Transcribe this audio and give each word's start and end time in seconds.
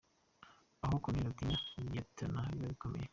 Aho 0.83 0.95
Koloneri 1.03 1.29
atinya 1.31 1.57
liyetona 1.91 2.39
biba 2.51 2.71
bikomeye. 2.71 3.07